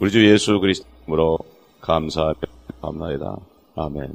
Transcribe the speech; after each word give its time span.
우리 0.00 0.12
주 0.12 0.24
예수 0.24 0.60
그리스도로 0.60 1.38
감사합니다. 1.80 3.36
아멘. 3.74 4.12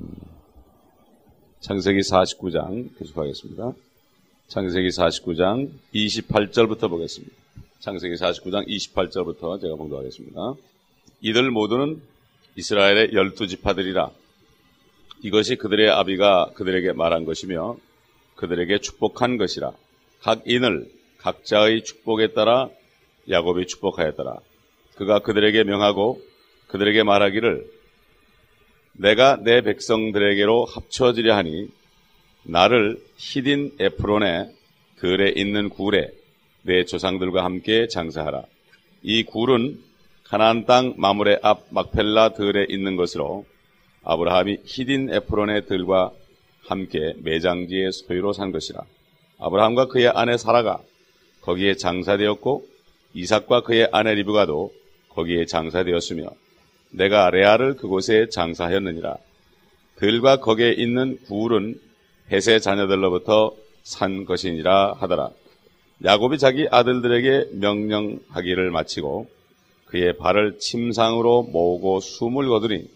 창세기 1.60 2.00
49장 2.00 2.98
계속하겠습니다. 2.98 3.74
창세기 4.48 4.88
49장 4.88 5.70
28절부터 5.94 6.90
보겠습니다. 6.90 7.36
창세기 7.82 8.16
49장 8.16 8.66
28절부터 8.66 9.60
제가 9.60 9.76
봉독하겠습니다. 9.76 10.54
이들 11.20 11.52
모두는 11.52 12.02
이스라엘의 12.56 13.12
열두 13.12 13.48
지파들이라 13.48 14.10
이것이 15.24 15.58
그들의 15.58 15.90
아비가 15.90 16.52
그들에게 16.54 16.94
말한 16.94 17.26
것이며 17.26 17.76
그들에게 18.36 18.80
축복한 18.80 19.36
것이라 19.36 19.74
각 20.22 20.44
인을 20.46 20.90
각자의 21.18 21.84
축복에 21.84 22.32
따라 22.32 22.70
야곱이 23.30 23.68
축복하였더라. 23.68 24.40
그가 24.96 25.20
그들에게 25.20 25.64
명하고 25.64 26.22
그들에게 26.68 27.04
말하기를 27.04 27.66
내가 28.94 29.38
내 29.42 29.62
백성들에게로 29.62 30.66
합쳐지려 30.66 31.36
하니 31.36 31.68
나를 32.44 33.02
힛인 33.18 33.78
에프론의 33.80 34.52
들에 34.98 35.34
있는 35.36 35.70
굴에 35.70 36.12
내 36.62 36.86
조상들과 36.86 37.44
함께 37.44 37.88
장사하라. 37.88 38.44
이 39.02 39.24
굴은 39.24 39.80
가나안 40.24 40.66
땅 40.66 40.94
마므레 40.98 41.40
앞 41.42 41.66
막펠라 41.72 42.30
들에 42.30 42.66
있는 42.70 42.96
것으로 42.96 43.46
아브라함이 44.04 44.60
힛인 44.66 45.14
에프론의 45.14 45.66
들과 45.66 46.12
함께 46.68 47.14
매장지의 47.24 47.92
소유로 47.92 48.34
산 48.34 48.52
것이라. 48.52 48.82
아브라함과 49.40 49.88
그의 49.88 50.08
아내 50.08 50.38
사라가 50.38 50.80
거기에 51.42 51.76
장사되었고 51.76 52.66
이삭과 53.14 53.62
그의 53.62 53.90
아내 53.92 54.16
리브가도 54.16 54.72
거기에 55.16 55.46
장사되었으며 55.46 56.28
내가 56.92 57.30
레아를 57.30 57.76
그곳에 57.76 58.28
장사하였느니라. 58.30 59.18
들과 59.96 60.38
거기에 60.38 60.72
있는 60.74 61.18
굴은 61.28 61.80
햇의 62.32 62.62
자녀들로부터 62.62 63.56
산 63.84 64.26
것이니라 64.26 64.94
하더라. 64.94 65.32
야곱이 66.04 66.38
자기 66.38 66.68
아들들에게 66.70 67.50
명령하기를 67.54 68.72
마치고 68.72 69.30
그의 69.86 70.18
발을 70.18 70.58
침상으로 70.60 71.44
모으고 71.44 72.00
숨을 72.00 72.48
거두니 72.48 72.90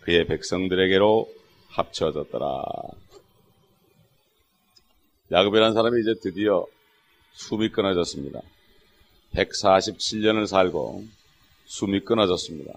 그의 0.00 0.26
백성들에게로 0.26 1.28
합쳐졌더라. 1.68 2.62
야곱이라는 5.30 5.74
사람이 5.74 6.00
이제 6.00 6.14
드디어 6.22 6.66
숨이 7.34 7.68
끊어졌습니다. 7.68 8.40
147년을 9.34 10.46
살고 10.46 11.04
숨이 11.68 12.00
끊어졌습니다. 12.00 12.72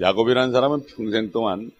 야곱이라는 0.00 0.52
사람은 0.52 0.86
평생 0.86 1.30
동안 1.30 1.70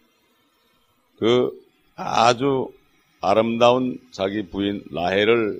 그 1.17 1.51
아주 1.95 2.71
아름다운 3.19 3.99
자기 4.11 4.47
부인 4.47 4.83
라헬을 4.91 5.59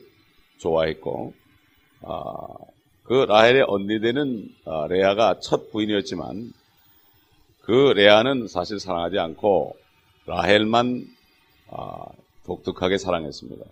좋아했고, 0.59 1.33
아, 2.03 2.47
그 3.03 3.13
라헬의 3.13 3.65
언니 3.67 3.99
되는 3.99 4.47
아, 4.65 4.85
레아가 4.87 5.39
첫 5.39 5.71
부인이었지만, 5.71 6.53
그 7.61 7.93
레아는 7.95 8.47
사실 8.47 8.79
사랑하지 8.79 9.17
않고 9.17 9.75
라헬만 10.27 11.07
아, 11.71 12.05
독특하게 12.45 12.99
사랑했습니다. 12.99 13.65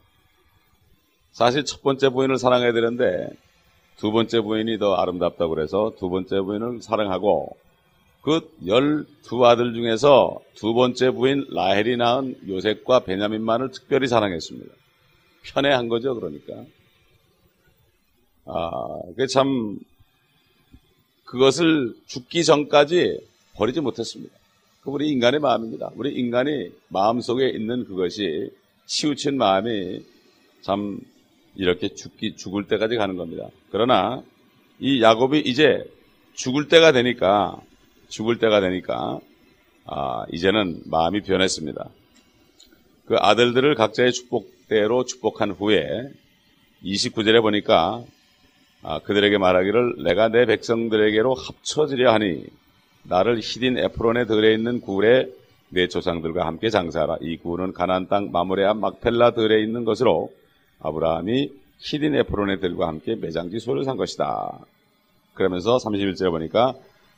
사실 1.32 1.64
첫 1.64 1.84
번째 1.84 2.10
부인을 2.10 2.40
사랑해야 2.40 2.74
되는데 2.74 3.30
두 3.98 4.12
번째 4.12 4.42
부인이 4.42 4.78
더 4.78 4.96
아름답다고 4.96 5.56
그래서 5.56 5.94
두 5.98 6.10
번째 6.10 6.42
부인을 6.42 6.82
사랑하고 6.82 7.56
그 8.26 8.42
열두 8.66 9.46
아들 9.46 9.74
중에서 9.74 10.40
두 10.56 10.74
번째 10.74 11.12
부인 11.12 11.46
라헬이 11.50 11.96
낳은 11.98 12.40
요셉과 12.48 13.02
베냐민만을 13.02 13.70
특별히 13.70 14.08
사랑했습니다. 14.08 14.74
편애한 15.44 15.90
거죠, 15.90 16.16
그러니까. 16.16 16.66
아, 18.46 19.00
그게 19.10 19.28
참, 19.28 19.78
그것을 21.26 21.96
죽기 22.08 22.44
전까지 22.44 23.20
버리지 23.54 23.82
못했습니다. 23.82 24.36
그 24.82 24.90
우리 24.90 25.10
인간의 25.10 25.40
마음입니다. 25.40 25.92
우리 25.96 26.16
인간이 26.16 26.72
마음 26.88 27.22
속에 27.22 27.50
있는 27.50 27.86
그것이 27.86 28.50
치우친 28.88 29.38
마음이 29.38 30.04
참 30.62 31.00
이렇게 31.56 31.90
죽기, 31.90 32.36
죽을 32.36 32.68
때까지 32.68 32.96
가는 32.96 33.16
겁니다. 33.16 33.48
그러나 33.72 34.22
이 34.80 35.02
야곱이 35.02 35.40
이제 35.40 35.84
죽을 36.34 36.68
때가 36.68 36.92
되니까, 36.92 37.58
죽을 38.10 38.40
때가 38.40 38.60
되니까, 38.62 39.20
아, 39.86 40.26
이제는 40.32 40.82
마음이 40.86 41.22
변했습니다. 41.22 41.90
그 43.06 43.16
아들들을 43.18 43.76
각자의 43.76 44.12
축복대로 44.12 45.06
축복한 45.06 45.52
후에 45.52 46.10
29절에 46.84 47.42
보니까 47.42 48.04
아, 48.82 49.00
그들에게 49.00 49.38
말하기를 49.38 50.04
내가 50.04 50.30
내 50.30 50.46
백성들에게로 50.46 51.34
합쳐지려 51.34 52.14
하니 52.14 52.46
나를 53.04 53.40
힛인 53.40 53.78
에프론에 53.78 54.26
들에 54.26 54.54
있는 54.54 54.82
굴에 54.82 55.28
내 55.70 55.88
조상들과 55.88 56.46
함께 56.46 56.70
장사하라. 56.70 57.18
이 57.22 57.38
굴은 57.38 57.74
가나안 57.74 58.08
땅 58.08 58.32
마므레 58.32 58.64
앞 58.66 58.78
막펠라 58.78 59.32
들에 59.32 59.62
있는 59.62 59.86
것으로 59.86 60.32
아브라함이 60.80 61.52
힛인 61.80 62.16
에프론의 62.16 62.60
들과 62.60 62.88
함께 62.88 63.16
매장지 63.16 63.60
소유로 63.60 63.84
산 63.84 63.98
것이다. 63.98 64.60
그러면서 65.34 65.78
31절에 65.78 66.30
보니까 66.32 66.74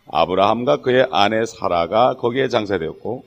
아브라함과 0.07 0.77
그의 0.81 1.07
아내 1.11 1.45
사라가 1.45 2.15
거기에 2.15 2.47
장사되었고 2.47 3.25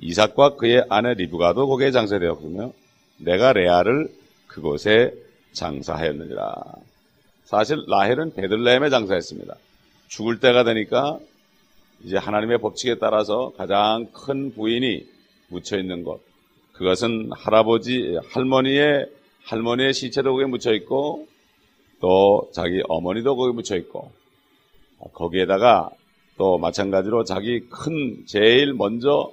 이삭과 0.00 0.56
그의 0.56 0.84
아내 0.88 1.14
리브가도 1.14 1.68
거기에 1.68 1.90
장사되었으며 1.90 2.72
내가 3.18 3.52
레아를 3.52 4.08
그곳에 4.48 5.14
장사하였느니라. 5.52 6.54
사실 7.44 7.84
라헬은 7.86 8.34
베들레헴에 8.34 8.90
장사했습니다. 8.90 9.54
죽을 10.08 10.40
때가 10.40 10.64
되니까 10.64 11.18
이제 12.04 12.16
하나님의 12.16 12.58
법칙에 12.58 12.98
따라서 12.98 13.52
가장 13.56 14.06
큰 14.12 14.52
부인이 14.54 15.06
묻혀 15.48 15.78
있는 15.78 16.02
곳. 16.02 16.22
그것은 16.72 17.30
할아버지, 17.32 18.18
할머니의 18.30 19.06
할머니의 19.44 19.92
시체도 19.92 20.32
거기에 20.32 20.46
묻혀 20.46 20.72
있고 20.74 21.26
또 22.00 22.48
자기 22.52 22.82
어머니도 22.88 23.36
거기에 23.36 23.54
묻혀 23.54 23.76
있고 23.76 24.10
거기에다가 25.12 25.90
또 26.38 26.58
마찬가지로 26.58 27.24
자기 27.24 27.60
큰 27.68 28.24
제일 28.26 28.72
먼저 28.72 29.32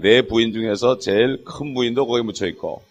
내 0.00 0.18
어, 0.18 0.22
부인 0.22 0.52
중에서 0.52 0.98
제일 0.98 1.44
큰 1.44 1.74
부인도 1.74 2.06
거기에 2.06 2.22
묻혀 2.22 2.46
있고 2.46 2.82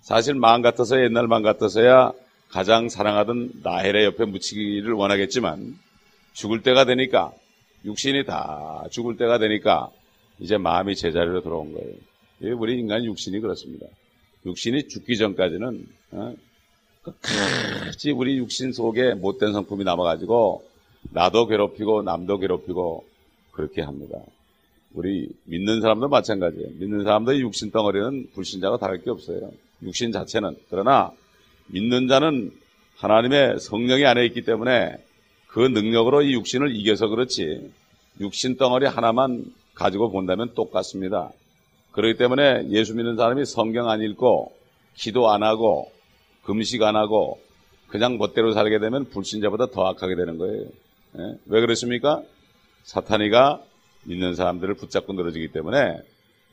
사실 0.00 0.34
마음 0.34 0.62
같아서 0.62 1.02
옛날 1.02 1.26
마음 1.26 1.42
같아서야 1.42 2.12
가장 2.48 2.88
사랑하던 2.88 3.60
라헬의 3.62 4.06
옆에 4.06 4.24
묻히기를 4.24 4.92
원하겠지만 4.92 5.78
죽을 6.32 6.62
때가 6.62 6.84
되니까 6.84 7.32
육신이 7.84 8.24
다 8.24 8.84
죽을 8.90 9.16
때가 9.16 9.38
되니까 9.38 9.90
이제 10.38 10.56
마음이 10.56 10.96
제자리로 10.96 11.42
들어온 11.42 11.72
거예요. 11.72 12.56
우리 12.56 12.78
인간 12.78 13.04
육신이 13.04 13.40
그렇습니다. 13.40 13.86
육신이 14.46 14.88
죽기 14.88 15.16
전까지는 15.16 15.86
어? 16.12 16.34
끝까지 17.02 18.10
우리 18.12 18.38
육신 18.38 18.72
속에 18.72 19.14
못된 19.14 19.52
성품이 19.52 19.84
남아가지고 19.84 20.64
나도 21.12 21.46
괴롭히고 21.46 22.02
남도 22.02 22.38
괴롭히고 22.38 23.04
그렇게 23.52 23.82
합니다. 23.82 24.18
우리 24.92 25.28
믿는 25.44 25.80
사람도 25.80 26.08
마찬가지예요. 26.08 26.68
믿는 26.78 27.04
사람들의 27.04 27.40
육신 27.40 27.70
덩어리는 27.70 28.30
불신자가 28.34 28.78
다를 28.78 29.02
게 29.02 29.10
없어요. 29.10 29.50
육신 29.82 30.12
자체는 30.12 30.56
그러나 30.68 31.12
믿는 31.68 32.08
자는 32.08 32.52
하나님의 32.96 33.60
성령이 33.60 34.04
안에 34.04 34.26
있기 34.26 34.42
때문에 34.42 34.96
그 35.46 35.60
능력으로 35.60 36.22
이 36.22 36.34
육신을 36.34 36.74
이겨서 36.76 37.08
그렇지 37.08 37.70
육신 38.20 38.56
덩어리 38.56 38.86
하나만 38.86 39.52
가지고 39.74 40.10
본다면 40.10 40.52
똑같습니다. 40.54 41.32
그렇기 41.92 42.16
때문에 42.16 42.68
예수 42.70 42.94
믿는 42.94 43.16
사람이 43.16 43.44
성경 43.44 43.88
안 43.88 44.00
읽고 44.00 44.52
기도 44.94 45.30
안 45.30 45.42
하고 45.42 45.90
금식 46.44 46.82
안 46.82 46.96
하고 46.96 47.40
그냥 47.88 48.18
멋대로 48.18 48.52
살게 48.52 48.78
되면 48.78 49.06
불신자보다 49.06 49.66
더 49.66 49.86
악하게 49.86 50.14
되는 50.14 50.38
거예요. 50.38 50.64
예? 51.18 51.34
왜 51.46 51.60
그렇습니까? 51.60 52.22
사탄이가 52.84 53.62
믿는 54.04 54.34
사람들을 54.34 54.74
붙잡고 54.74 55.12
늘어지기 55.12 55.48
때문에 55.48 56.00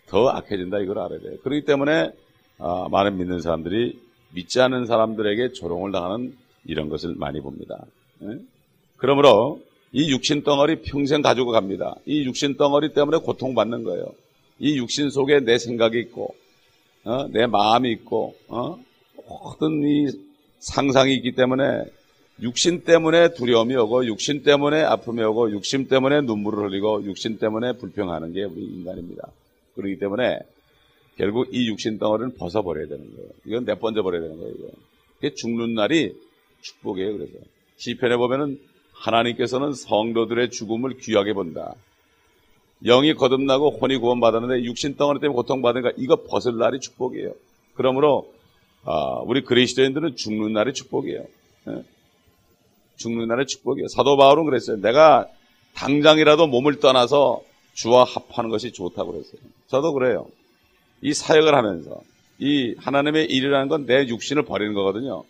더 0.08 0.30
악해진다 0.30 0.80
이걸 0.80 1.00
알아야 1.00 1.20
돼요. 1.20 1.38
그렇기 1.44 1.66
때문에 1.66 2.12
어, 2.58 2.90
많은 2.90 3.18
믿는 3.18 3.42
사람들이 3.42 4.00
믿지 4.34 4.60
않는 4.60 4.88
사람들에게 4.88 5.54
조롱을 5.54 5.92
당하는 5.92 6.36
이런 6.66 6.90
것을 6.90 7.16
많이 7.16 7.40
봅니다. 7.40 7.86
예? 8.24 8.40
그러므로 8.98 9.62
이 9.92 10.12
육신 10.12 10.44
덩어리 10.44 10.82
평생 10.82 11.22
가지고 11.22 11.52
갑니다. 11.52 11.96
이 12.06 12.26
육신 12.26 12.58
덩어리 12.58 12.94
때문에 12.94 13.20
고통받는 13.20 13.84
거예요. 13.84 14.06
이 14.60 14.78
육신 14.78 15.10
속에 15.10 15.42
내 15.42 15.58
생각이 15.58 16.00
있고, 16.00 16.36
어? 17.04 17.28
내 17.28 17.46
마음이 17.46 17.92
있고, 17.92 18.36
어? 18.48 18.80
모든 19.28 19.84
이 19.88 20.08
상상이 20.60 21.14
있기 21.16 21.34
때문에 21.34 21.86
육신 22.42 22.84
때문에 22.84 23.34
두려움이 23.34 23.76
오고 23.76 24.06
육신 24.06 24.44
때문에 24.44 24.84
아픔이 24.84 25.24
오고 25.24 25.52
육신 25.52 25.88
때문에 25.88 26.22
눈물을 26.22 26.70
흘리고 26.70 27.04
육신 27.04 27.40
때문에 27.40 27.74
불평하는 27.74 28.34
게 28.34 28.44
우리 28.44 28.64
인간입니다. 28.64 29.28
그렇기 29.76 29.98
때문에 29.98 30.40
결국 31.18 31.48
이 31.52 31.68
육신 31.68 31.98
덩어리는 31.98 32.36
벗어버려야 32.36 32.88
되는 32.88 33.16
거예요. 33.16 33.30
이건 33.46 33.66
내번져 33.66 34.04
버려야 34.04 34.22
되는 34.22 34.38
거예요. 34.38 34.54
이거. 34.54 34.68
그게 35.16 35.34
죽는 35.34 35.74
날이 35.74 36.14
축복이에요. 36.62 37.18
그래서 37.18 37.34
시편에 37.78 38.18
보면은 38.18 38.60
하나님께서는 38.94 39.74
성도들의 39.74 40.52
죽음을 40.52 40.98
귀하게 40.98 41.34
본다. 41.34 41.74
영이 42.84 43.16
거듭나고 43.16 43.72
혼이 43.82 43.98
구원받았는데 43.98 44.64
육신 44.64 44.96
덩어리 44.98 45.20
때문에 45.20 45.36
고통받으니까 45.36 45.94
이거 45.98 46.24
벗을 46.24 46.58
날이 46.58 46.80
축복이에요. 46.80 47.34
그러므로 47.74 48.32
아, 48.84 49.22
우리 49.26 49.44
그리스도인들은 49.44 50.16
죽는 50.16 50.54
날이 50.54 50.74
축복이에요. 50.74 51.26
예? 51.70 51.84
죽는 52.98 53.28
날의 53.28 53.46
축복이에요. 53.48 53.88
사도 53.90 54.16
바울은 54.18 54.46
그랬어요. 54.46 54.78
내가 54.78 55.28
당장이라도 55.76 56.48
몸을 56.48 56.80
떠나서 56.80 57.42
주와 57.74 58.04
합하는 58.04 58.50
것이 58.50 58.72
좋다고 58.72 59.12
그랬어요. 59.12 59.42
저도 59.68 59.94
그래요. 59.94 60.28
이 61.02 61.14
사역을 61.14 61.54
하면서 61.54 62.02
이 62.40 62.76
하나님의 62.78 63.26
일이라는 63.26 63.68
건 63.68 63.86
내 63.86 64.08
육신을 64.08 64.44
버리는 64.44 64.74
거거든요. 64.74 65.24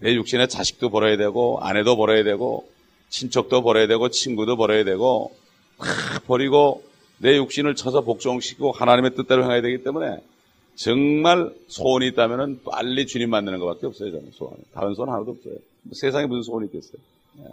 내 0.00 0.14
육신에 0.14 0.46
자식도 0.46 0.90
버려야 0.90 1.16
되고 1.16 1.58
아내도 1.62 1.96
버려야 1.96 2.22
되고 2.24 2.68
친척도 3.08 3.62
버려야 3.62 3.86
되고 3.86 4.08
친구도 4.10 4.56
버려야 4.56 4.84
되고 4.84 5.34
다 5.34 5.45
버리고 6.26 6.82
내 7.18 7.36
육신을 7.36 7.74
쳐서 7.74 8.02
복종시키고 8.02 8.72
하나님의 8.72 9.14
뜻대로 9.14 9.44
행해야 9.44 9.62
되기 9.62 9.82
때문에 9.82 10.20
정말 10.74 11.50
소원이 11.68 12.08
있다면 12.08 12.60
빨리 12.64 13.06
주님 13.06 13.30
만나는 13.30 13.58
것밖에 13.58 13.86
없어요. 13.86 14.10
저는 14.10 14.30
소원. 14.32 14.56
다른 14.74 14.94
소원 14.94 15.10
하나도 15.10 15.30
없어요. 15.32 15.54
뭐 15.82 15.92
세상에 15.94 16.26
무슨 16.26 16.42
소원이 16.42 16.66
있겠어요? 16.66 17.00
예. 17.40 17.44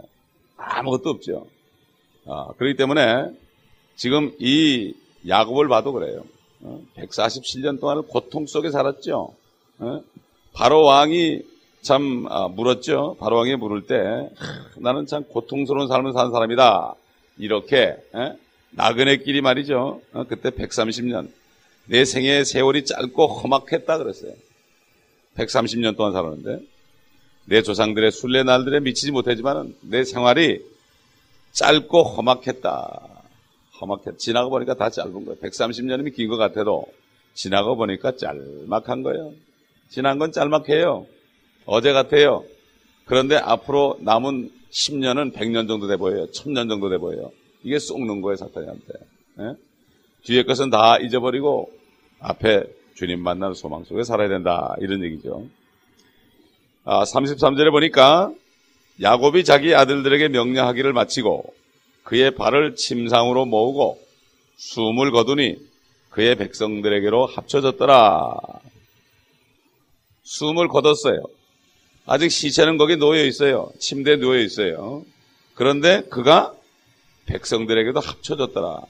아무것도 0.56 1.10
없죠. 1.10 1.46
아, 2.26 2.48
그렇기 2.58 2.76
때문에 2.76 3.30
지금 3.96 4.32
이 4.38 4.94
야곱을 5.26 5.68
봐도 5.68 5.92
그래요. 5.92 6.24
147년 6.96 7.76
어? 7.76 7.80
동안을 7.80 8.02
고통 8.02 8.46
속에 8.46 8.70
살았죠. 8.70 9.34
어? 9.78 10.00
바로 10.52 10.84
왕이 10.84 11.42
참 11.82 12.26
아, 12.28 12.48
물었죠. 12.48 13.16
바로 13.20 13.36
왕이 13.36 13.56
물을 13.56 13.86
때 13.86 14.30
나는 14.76 15.06
참 15.06 15.24
고통스러운 15.24 15.88
삶을 15.88 16.12
사는 16.12 16.30
사람이다. 16.30 16.94
이렇게 17.38 17.96
예? 18.14 18.36
나그네 18.70 19.18
길이 19.18 19.40
말이죠. 19.40 20.00
어, 20.12 20.24
그때 20.28 20.50
130년 20.50 21.30
내 21.86 22.04
생의 22.04 22.44
세월이 22.44 22.84
짧고 22.84 23.26
험악했다 23.26 23.98
그랬어요. 23.98 24.32
130년 25.36 25.96
동안 25.96 26.12
살았는데 26.12 26.60
내 27.46 27.62
조상들의 27.62 28.10
순례 28.10 28.42
날들에 28.42 28.80
미치지 28.80 29.12
못했지만 29.12 29.74
내 29.82 30.04
생활이 30.04 30.62
짧고 31.52 32.02
험악했다. 32.02 33.08
험악했. 33.80 34.18
지나고 34.18 34.50
보니까 34.50 34.74
다 34.74 34.88
짧은 34.90 35.12
거예요. 35.12 35.36
130년이면 35.40 36.14
긴 36.14 36.28
것 36.28 36.36
같아도 36.36 36.86
지나고 37.34 37.76
보니까 37.76 38.16
짤막한 38.16 39.02
거예요. 39.02 39.32
지난 39.90 40.18
건 40.18 40.32
짤막해요. 40.32 41.06
어제 41.66 41.92
같아요. 41.92 42.44
그런데 43.04 43.36
앞으로 43.36 43.98
남은 44.00 44.50
10년은 44.74 45.32
100년 45.32 45.68
정도 45.68 45.86
돼 45.86 45.96
보여요. 45.96 46.26
1000년 46.26 46.68
정도 46.68 46.90
돼 46.90 46.98
보여요. 46.98 47.30
이게 47.62 47.78
쏙는 47.78 48.20
거예요, 48.20 48.36
사탄이한테. 48.36 48.92
예? 49.40 49.54
뒤에 50.24 50.42
것은 50.42 50.70
다 50.70 50.98
잊어버리고 50.98 51.70
앞에 52.20 52.64
주님 52.94 53.20
만나는 53.20 53.54
소망 53.54 53.84
속에 53.84 54.02
살아야 54.02 54.28
된다. 54.28 54.74
이런 54.80 55.02
얘기죠. 55.04 55.46
아, 56.84 57.04
33절에 57.04 57.70
보니까 57.70 58.32
야곱이 59.00 59.44
자기 59.44 59.74
아들들에게 59.74 60.28
명령하기를 60.28 60.92
마치고 60.92 61.54
그의 62.02 62.34
발을 62.34 62.76
침상으로 62.76 63.46
모으고 63.46 64.00
숨을 64.56 65.10
거두니 65.10 65.56
그의 66.10 66.36
백성들에게로 66.36 67.26
합쳐졌더라. 67.26 68.34
숨을 70.22 70.68
거뒀어요. 70.68 71.24
아직 72.06 72.30
시체는 72.30 72.76
거기 72.76 72.96
놓여 72.96 73.24
있어요. 73.24 73.70
침대에 73.78 74.16
누워 74.16 74.36
있어요. 74.36 75.04
그런데 75.54 76.02
그가 76.10 76.54
백성들에게도 77.26 78.00
합쳐졌더라. 78.00 78.82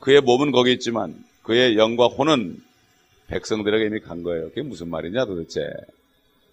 그의 0.00 0.20
몸은 0.20 0.52
거기 0.52 0.72
있지만 0.72 1.24
그의 1.42 1.76
영과 1.76 2.06
혼은 2.06 2.62
백성들에게 3.28 3.86
이미 3.86 4.00
간 4.00 4.22
거예요. 4.22 4.48
그게 4.48 4.62
무슨 4.62 4.88
말이냐 4.88 5.24
도대체. 5.24 5.60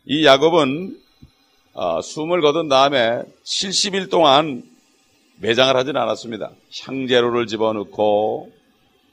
이 0.05 0.25
야곱은 0.25 0.97
어, 1.73 2.01
숨을 2.01 2.41
거둔 2.41 2.69
다음에 2.69 3.21
70일 3.43 4.09
동안 4.09 4.63
매장을 5.39 5.75
하진 5.75 5.97
않았습니다. 5.97 6.51
향재료를 6.83 7.45
집어넣고 7.47 8.51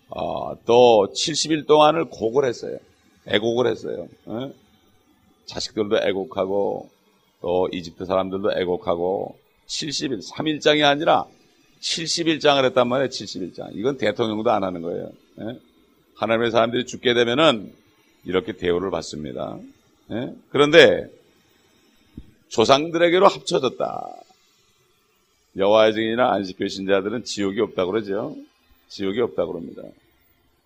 어, 0.09 0.65
또 0.65 1.13
70일 1.15 1.67
동안을 1.67 2.07
곡을 2.07 2.45
했어요. 2.45 2.79
애곡을 3.27 3.67
했어요. 3.67 4.09
어? 5.45 5.47
자식들도 5.47 5.99
애곡하고 5.99 6.91
또 7.41 7.69
이집트 7.73 8.05
사람들도 8.07 8.53
애곡하고 8.59 9.39
70일, 9.67 10.27
3일장이 10.31 10.85
아니라 10.85 11.25
70일장을 11.81 12.65
했단 12.65 12.89
말이에요. 12.89 13.09
70일장. 13.09 13.71
이건 13.75 13.99
대통령도 13.99 14.51
안 14.51 14.65
하는 14.65 14.83
거예요. 14.83 15.11
예? 15.41 15.61
하나님의 16.17 16.51
사람들이 16.51 16.87
죽게 16.87 17.13
되면은 17.15 17.73
이렇게 18.25 18.53
대우를 18.53 18.91
받습니다. 18.91 19.59
예? 20.13 20.35
그런데 20.51 21.11
조상들에게로 22.49 23.27
합쳐졌다. 23.27 24.11
여호와의 25.57 25.93
증인이나 25.93 26.33
안식교 26.33 26.67
신자들은 26.69 27.25
지옥이 27.25 27.61
없다고 27.61 27.93
그러죠. 27.93 28.37
지옥이 28.89 29.21
없다고 29.21 29.53
그럽니다. 29.53 29.83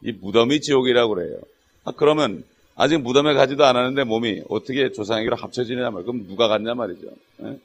이 0.02 0.12
무덤이 0.12 0.60
지옥이라고 0.60 1.14
그래요. 1.14 1.38
아, 1.84 1.92
그러면 1.92 2.44
아직 2.80 2.98
무덤에 2.98 3.34
가지도 3.34 3.64
않았는데 3.64 4.04
몸이 4.04 4.44
어떻게 4.48 4.92
조상에게로 4.92 5.34
합쳐지느냐 5.34 5.90
말 5.90 6.04
그럼 6.04 6.28
누가 6.28 6.46
갔냐 6.46 6.75
말이죠. 6.75 7.08
예? 7.42 7.58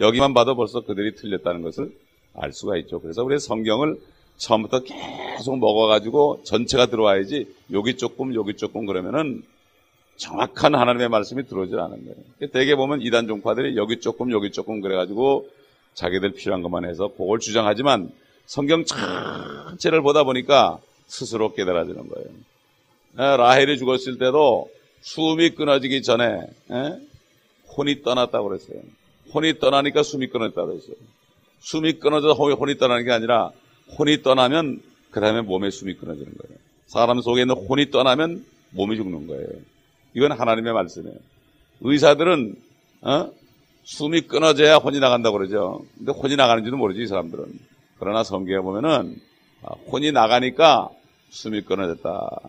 여기만 0.00 0.34
봐도 0.34 0.56
벌써 0.56 0.80
그들이 0.80 1.14
틀렸다는 1.14 1.62
것을 1.62 1.92
알 2.34 2.52
수가 2.52 2.76
있죠. 2.78 3.00
그래서 3.00 3.22
우리 3.22 3.38
성경을 3.38 3.96
처음부터 4.38 4.80
계속 4.80 5.56
먹어가지고 5.58 6.42
전체가 6.42 6.86
들어와야지 6.86 7.46
여기 7.72 7.96
조금 7.96 8.34
여기 8.34 8.54
조금 8.54 8.86
그러면은 8.86 9.44
정확한 10.16 10.74
하나님의 10.74 11.10
말씀이 11.10 11.46
들어오질 11.46 11.78
않은 11.78 12.04
거예요. 12.04 12.50
대개 12.52 12.74
보면 12.74 13.02
이단 13.02 13.28
종파들이 13.28 13.76
여기 13.76 14.00
조금 14.00 14.32
여기 14.32 14.50
조금 14.50 14.80
그래가지고 14.80 15.48
자기들 15.94 16.32
필요한 16.32 16.62
것만 16.62 16.86
해서 16.86 17.12
그걸 17.16 17.38
주장하지만 17.38 18.10
성경 18.46 18.84
전체를 18.84 20.02
보다 20.02 20.24
보니까 20.24 20.80
스스로 21.06 21.54
깨달아지는 21.54 22.08
거예요. 22.08 22.28
예, 23.18 23.36
라헬이 23.36 23.78
죽었을 23.78 24.18
때도 24.18 24.68
숨이 25.00 25.50
끊어지기 25.50 26.02
전에 26.02 26.24
에? 26.24 27.00
혼이 27.76 28.02
떠났다고 28.02 28.48
그랬어요. 28.48 28.78
혼이 29.32 29.58
떠나니까 29.58 30.02
숨이 30.02 30.28
끊었다고 30.28 30.68
그랬어요. 30.68 30.96
숨이 31.60 31.94
끊어져서 31.94 32.34
혼이 32.34 32.78
떠나는 32.78 33.04
게 33.04 33.12
아니라 33.12 33.50
혼이 33.98 34.22
떠나면 34.22 34.80
그 35.10 35.20
다음에 35.20 35.40
몸에 35.40 35.70
숨이 35.70 35.94
끊어지는 35.94 36.32
거예요. 36.32 36.58
사람 36.86 37.20
속에 37.20 37.42
있는 37.42 37.54
혼이 37.54 37.90
떠나면 37.90 38.44
몸이 38.70 38.96
죽는 38.96 39.26
거예요. 39.26 39.48
이건 40.14 40.32
하나님의 40.32 40.72
말씀이에요. 40.72 41.16
의사들은 41.80 42.56
어? 43.02 43.30
숨이 43.84 44.22
끊어져야 44.22 44.76
혼이 44.76 44.98
나간다고 44.98 45.38
그러죠. 45.38 45.84
근데 45.96 46.12
혼이 46.12 46.36
나가는지도 46.36 46.76
모르지 46.76 47.02
이 47.02 47.06
사람들은. 47.06 47.44
그러나 47.98 48.24
성경에 48.24 48.60
보면은 48.60 49.16
아, 49.62 49.74
혼이 49.90 50.12
나가니까 50.12 50.90
숨이 51.30 51.62
끊어졌다. 51.62 52.40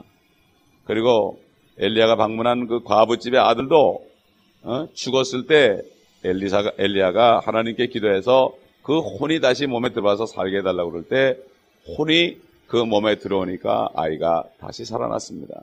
그리고 0.87 1.39
엘리야가 1.77 2.15
방문한 2.15 2.67
그 2.67 2.81
과부집의 2.83 3.39
아들도 3.39 4.07
어? 4.63 4.87
죽었을 4.93 5.45
때 5.45 5.81
엘리사가 6.23 6.71
엘리야가 6.77 7.41
하나님께 7.45 7.87
기도해서 7.87 8.53
그 8.81 8.99
혼이 8.99 9.39
다시 9.39 9.67
몸에 9.67 9.93
들어와서 9.93 10.25
살게 10.25 10.59
해달라고 10.59 10.91
그럴 10.91 11.03
때 11.03 11.37
혼이 11.97 12.37
그 12.67 12.77
몸에 12.77 13.15
들어오니까 13.15 13.89
아이가 13.93 14.45
다시 14.59 14.85
살아났습니다. 14.85 15.61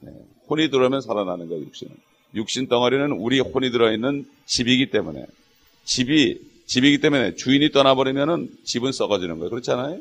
네. 0.00 0.12
혼이 0.50 0.70
들어오면 0.70 1.00
살아나는 1.00 1.48
거예요, 1.48 1.64
육신은. 1.64 1.94
육신 2.34 2.68
덩어리는 2.68 3.12
우리 3.12 3.40
혼이 3.40 3.70
들어있는 3.70 4.26
집이기 4.44 4.90
때문에 4.90 5.24
집이 5.84 6.40
집이기 6.66 6.98
때문에 6.98 7.34
주인이 7.34 7.70
떠나버리면은 7.70 8.48
집은 8.64 8.92
썩어지는 8.92 9.38
거예요. 9.38 9.50
그렇잖아요. 9.50 9.98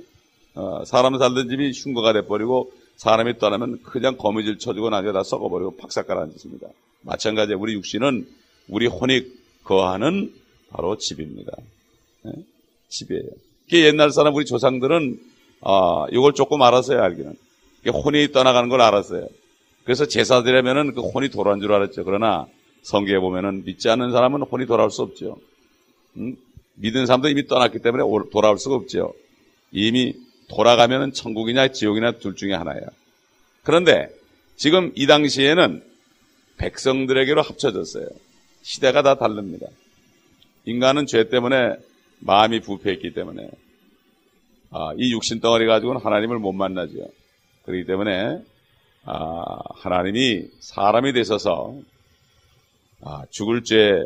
어, 0.56 0.84
사람 0.86 1.18
살던 1.18 1.50
집이 1.50 1.72
흉거가 1.72 2.14
돼버리고 2.14 2.72
사람이 3.04 3.38
떠나면 3.38 3.84
그냥 3.84 4.16
거미줄 4.16 4.60
쳐주고 4.60 4.90
나중에 4.90 5.12
다 5.12 5.24
썩어버리고 5.24 5.76
박삭 5.76 6.08
가라앉습니다. 6.08 6.68
마찬가지로 7.02 7.60
우리 7.60 7.74
육신은 7.74 8.26
우리 8.70 8.88
혼이 8.88 9.24
거하는 9.66 10.34
바로 10.70 10.98
집입니다. 10.98 11.52
네? 12.22 12.32
집이에요. 12.88 13.24
그 13.70 13.78
옛날 13.80 14.12
사람 14.12 14.34
우리 14.34 14.46
조상들은 14.46 15.20
아, 15.66 16.06
이걸 16.12 16.34
조금 16.34 16.62
알았어요, 16.62 17.02
알기는. 17.02 17.36
혼이 17.88 18.32
떠나가는 18.32 18.70
걸 18.70 18.80
알았어요. 18.80 19.28
그래서 19.84 20.06
제사 20.06 20.42
드리면은 20.42 20.94
그 20.94 21.02
혼이 21.02 21.28
돌아온 21.28 21.60
줄 21.60 21.74
알았죠. 21.74 22.06
그러나 22.06 22.48
성경에 22.84 23.20
보면은 23.20 23.66
믿지 23.66 23.90
않는 23.90 24.14
사람은 24.14 24.44
혼이 24.44 24.66
돌아올 24.66 24.92
수 24.92 25.02
없죠. 25.02 25.38
음? 26.16 26.38
믿은 26.76 27.06
사람도 27.06 27.28
이미 27.28 27.48
떠났기 27.48 27.80
때문에 27.80 28.04
돌아올 28.32 28.58
수가 28.58 28.76
없죠. 28.76 29.14
이미 29.74 30.16
돌아가면 30.50 31.14
천국이냐 31.14 31.70
지옥이냐 31.70 32.14
둘 32.14 32.36
중에 32.36 32.54
하나야. 32.54 32.82
그런데 33.64 34.10
지금 34.56 34.92
이 34.96 35.08
당시에는 35.08 35.84
백성들에게로 36.58 37.42
합쳐졌어요. 37.42 38.08
시대가 38.62 39.02
다 39.02 39.16
다릅니다. 39.16 39.68
인간은 40.66 41.06
죄 41.06 41.30
때문에 41.30 41.76
마음이 42.20 42.62
부패했기 42.62 43.14
때문에 43.14 43.50
아, 44.72 44.94
이 44.98 45.14
육신 45.14 45.40
덩어리 45.40 45.66
가지고는 45.66 46.02
하나님을 46.02 46.40
못 46.40 46.54
만나죠. 46.54 46.94
그렇기 47.66 47.86
때문에 47.86 48.42
아, 49.06 49.56
하나님이 49.76 50.48
사람이 50.60 51.14
되셔서 51.14 51.76
아, 53.02 53.24
죽을 53.30 53.64
죄 53.64 54.06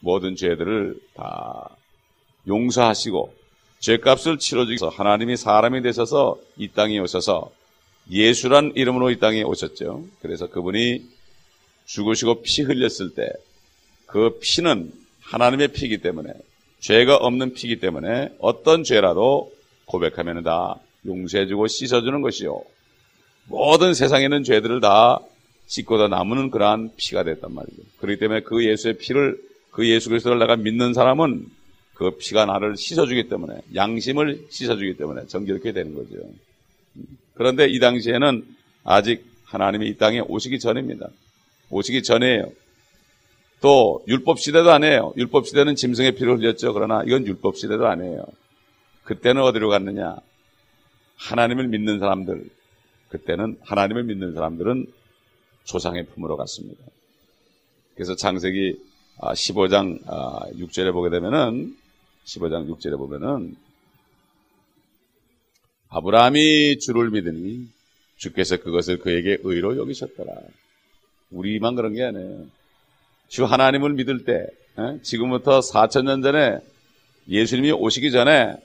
모든 0.00 0.36
죄들을 0.36 0.98
다 1.14 1.76
용서하시고 2.46 3.34
죄값을 3.80 4.38
치러주셔서 4.38 4.88
하나님이 4.88 5.36
사람이 5.36 5.82
되셔서 5.82 6.38
이 6.56 6.68
땅에 6.68 6.98
오셔서 6.98 7.50
예수란 8.10 8.72
이름으로 8.74 9.10
이 9.10 9.18
땅에 9.18 9.42
오셨죠. 9.42 10.04
그래서 10.20 10.48
그분이 10.48 11.02
죽으시고 11.86 12.42
피 12.42 12.62
흘렸을 12.62 13.14
때 13.14 13.28
그 14.08 14.38
피는 14.40 14.90
하나님의 15.20 15.68
피이기 15.68 15.98
때문에 15.98 16.32
죄가 16.80 17.16
없는 17.16 17.52
피이기 17.52 17.78
때문에 17.78 18.30
어떤 18.38 18.82
죄라도 18.82 19.52
고백하면 19.84 20.42
다 20.42 20.76
용서해주고 21.06 21.66
씻어주는 21.66 22.22
것이요. 22.22 22.62
모든 23.44 23.92
세상에 23.92 24.24
있는 24.24 24.44
죄들을 24.44 24.80
다 24.80 25.20
씻고 25.66 25.98
다 25.98 26.08
남는 26.08 26.50
그러한 26.50 26.90
피가 26.96 27.24
됐단 27.24 27.54
말이죠. 27.54 27.82
그렇기 27.98 28.18
때문에 28.18 28.40
그 28.40 28.64
예수의 28.64 28.96
피를 28.96 29.38
그 29.70 29.86
예수 29.86 30.08
그리스도를 30.08 30.38
내가 30.38 30.56
믿는 30.56 30.94
사람은 30.94 31.46
그 31.98 32.12
피가 32.12 32.46
나를 32.46 32.76
씻어주기 32.76 33.28
때문에 33.28 33.60
양심을 33.74 34.46
씻어주기 34.50 34.96
때문에 34.96 35.26
정결케 35.26 35.72
되는 35.72 35.94
거죠. 35.94 36.16
그런데 37.34 37.66
이 37.66 37.80
당시에는 37.80 38.46
아직 38.84 39.26
하나님이 39.42 39.88
이 39.88 39.96
땅에 39.96 40.20
오시기 40.20 40.60
전입니다. 40.60 41.08
오시기 41.70 42.04
전에요. 42.04 42.52
또 43.60 44.04
율법 44.06 44.38
시대도 44.38 44.70
아니에요. 44.70 45.12
율법 45.16 45.48
시대는 45.48 45.74
짐승의 45.74 46.12
피를 46.12 46.38
흘렸죠. 46.38 46.72
그러나 46.72 47.02
이건 47.04 47.26
율법 47.26 47.56
시대도 47.56 47.88
아니에요. 47.88 48.24
그때는 49.02 49.42
어디로 49.42 49.68
갔느냐? 49.68 50.18
하나님을 51.16 51.66
믿는 51.66 51.98
사람들, 51.98 52.48
그때는 53.08 53.58
하나님을 53.62 54.04
믿는 54.04 54.34
사람들은 54.34 54.86
조상의 55.64 56.06
품으로 56.06 56.36
갔습니다. 56.36 56.80
그래서 57.96 58.14
창세기 58.14 58.78
15장 59.18 59.98
아, 60.06 60.48
6절에 60.52 60.90
아, 60.90 60.92
보게 60.92 61.10
되면은 61.10 61.87
15장 62.28 62.68
6절에 62.68 62.98
보면은 62.98 63.56
아브라함이 65.88 66.78
주를 66.78 67.10
믿으니 67.10 67.66
주께서 68.16 68.58
그것을 68.58 68.98
그에게 68.98 69.38
의로 69.42 69.78
여기셨더라. 69.78 70.32
우리만 71.30 71.74
그런 71.76 71.94
게 71.94 72.04
아니에요. 72.04 72.46
주 73.28 73.44
하나님을 73.44 73.94
믿을 73.94 74.24
때 74.24 74.46
지금부터 75.02 75.60
4천년 75.60 76.22
전에 76.22 76.58
예수님이 77.28 77.72
오시기 77.72 78.10
전에 78.10 78.56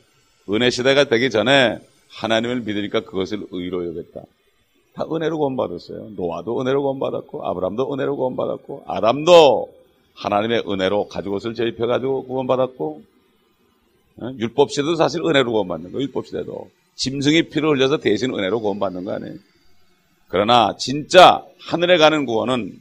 은혜 0.50 0.70
시대가 0.70 1.06
되기 1.06 1.30
전에 1.30 1.80
하나님을 2.10 2.62
믿으니까 2.62 3.02
그것을 3.02 3.48
의로 3.52 3.88
여겼다. 3.88 4.22
다 4.94 5.06
은혜로 5.12 5.38
구원받았어요. 5.38 6.12
노아도 6.16 6.62
은혜로 6.62 6.82
구원받았고 6.82 7.46
아브람도 7.48 7.94
은혜로 7.94 8.16
구원받았고 8.18 8.84
아담도 8.88 9.74
하나님의 10.16 10.64
은혜로 10.68 11.08
가죽옷을 11.08 11.56
재입혀가지고 11.56 12.26
구원받았고 12.26 13.13
율법 14.22 14.72
시대도 14.72 14.96
사실 14.96 15.22
은혜로 15.22 15.52
구원받는 15.52 15.92
거 15.92 16.00
율법 16.00 16.28
시대도 16.28 16.70
짐승이 16.96 17.50
피를 17.50 17.70
흘려서 17.70 17.98
대신 17.98 18.34
은혜로 18.34 18.60
구원받는 18.62 19.06
거 19.06 19.14
아니에요. 19.14 19.36
그러나 20.28 20.76
진짜 20.78 21.44
하늘에 21.60 21.98
가는 21.98 22.26
구원은 22.26 22.80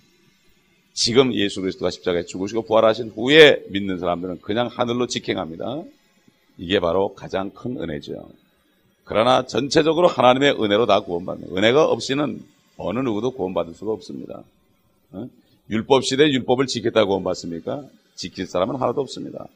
지금 0.95 1.35
예수 1.35 1.61
그리스도가 1.61 1.91
십자가에 1.91 2.25
죽으시고 2.25 2.63
부활하신 2.63 3.11
후에 3.11 3.65
믿는 3.71 3.99
사람들은 3.99 4.41
그냥 4.43 4.67
하늘로 4.67 5.07
직행합니다. 5.07 5.83
이게 6.59 6.81
바로 6.81 7.15
가장 7.15 7.51
큰 7.51 7.81
은혜죠. 7.81 8.29
그러나 9.05 9.47
전체적으로 9.47 10.07
하나님의 10.07 10.63
은혜로 10.63 10.87
다 10.87 11.01
구원받는 11.01 11.57
은혜가 11.57 11.87
없이는 11.87 12.43
어느 12.77 12.99
누구도 13.01 13.33
구원받을 13.33 13.75
수가 13.75 13.93
없습니다. 13.93 14.43
율법 15.71 16.05
시대 16.05 16.25
율법을 16.25 16.67
지켰다고 16.67 17.09
구원받습니까? 17.09 17.85
지킬 18.15 18.47
사람은 18.47 18.77
하나도 18.77 19.01
없습니다. 19.01 19.47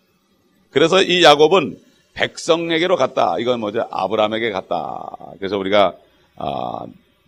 그래서 0.77 1.03
이 1.03 1.25
야곱은 1.25 1.79
백성에게로 2.13 2.97
갔다. 2.97 3.37
이건 3.39 3.61
뭐죠? 3.61 3.89
아브라함에게 3.91 4.51
갔다. 4.51 5.07
그래서 5.39 5.57
우리가 5.57 5.97
아, 6.37 6.85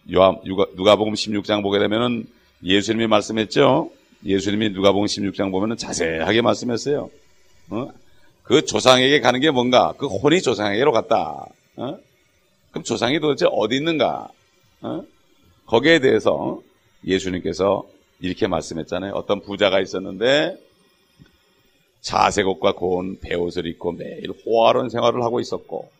누가복음 0.06 1.14
16장 1.14 1.62
보게 1.62 1.78
되면은 1.78 2.26
예수님이 2.62 3.06
말씀했죠. 3.06 3.90
예수님이 4.26 4.68
누가복음 4.68 5.06
16장 5.06 5.50
보면은 5.50 5.78
자세하게 5.78 6.42
말씀했어요. 6.42 7.08
어? 7.70 7.88
그 8.42 8.66
조상에게 8.66 9.20
가는 9.20 9.40
게 9.40 9.50
뭔가? 9.50 9.94
그 9.96 10.06
혼이 10.06 10.42
조상에게로 10.42 10.92
갔다. 10.92 11.46
어? 11.76 11.98
그럼 12.70 12.84
조상이 12.84 13.18
도대체 13.18 13.46
어디 13.50 13.76
있는가? 13.76 14.28
어? 14.82 15.02
거기에 15.64 16.00
대해서 16.00 16.60
예수님께서 17.06 17.82
이렇게 18.20 18.46
말씀했잖아요. 18.46 19.14
어떤 19.14 19.40
부자가 19.40 19.80
있었는데 19.80 20.67
자색 22.00 22.46
옷과 22.46 22.72
고운 22.72 23.18
배옷을 23.20 23.66
입고 23.66 23.92
매일 23.92 24.30
호화로운 24.44 24.88
생활을 24.88 25.22
하고 25.22 25.40
있었고 25.40 25.90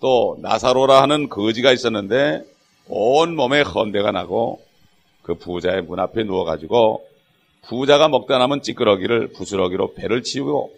또 0.00 0.38
나사로라 0.40 1.02
하는 1.02 1.28
거지가 1.28 1.72
있었는데 1.72 2.44
온 2.88 3.36
몸에 3.36 3.62
헌대가 3.62 4.10
나고 4.10 4.60
그 5.22 5.34
부자의 5.34 5.82
문 5.82 6.00
앞에 6.00 6.24
누워가지고 6.24 7.06
부자가 7.62 8.08
먹다 8.08 8.38
남은 8.38 8.62
찌끄러기를 8.62 9.28
부스러기로 9.28 9.94
배를 9.94 10.22
치우고 10.22 10.72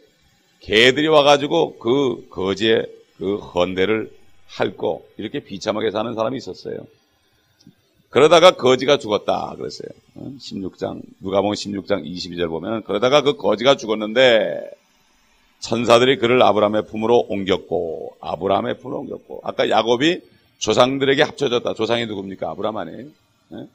개들이 0.60 1.08
와가지고 1.08 1.78
그 1.78 2.26
거지의 2.30 2.86
그 3.18 3.36
헌대를 3.36 4.10
핥고 4.48 5.08
이렇게 5.16 5.40
비참하게 5.40 5.90
사는 5.90 6.14
사람이 6.14 6.36
있었어요. 6.36 6.78
그러다가 8.16 8.52
거지가 8.52 8.96
죽었다 8.96 9.52
그랬어요. 9.58 9.90
16장 10.16 11.02
누가복음 11.20 11.52
16장 11.54 12.02
22절 12.02 12.48
보면 12.48 12.82
그러다가 12.84 13.20
그 13.20 13.36
거지가 13.36 13.76
죽었는데 13.76 14.70
천사들이 15.60 16.16
그를 16.16 16.42
아브라함의 16.42 16.86
품으로 16.86 17.26
옮겼고 17.28 18.16
아브라함의 18.22 18.78
품으로 18.78 19.00
옮겼고 19.00 19.42
아까 19.44 19.68
야곱이 19.68 20.22
조상들에게 20.56 21.22
합쳐졌다. 21.24 21.74
조상이 21.74 22.06
누굽니까? 22.06 22.48
아브라함 22.52 22.78
아니에요? 22.78 23.06
네? 23.50 23.66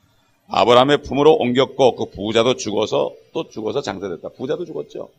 아브라함의 0.48 1.04
품으로 1.04 1.36
옮겼고 1.36 1.96
그 1.96 2.06
부자도 2.06 2.56
죽어서 2.56 3.12
또 3.34 3.48
죽어서 3.48 3.82
장사됐다. 3.84 4.30
부자도 4.30 4.66
죽었죠. 4.66 5.10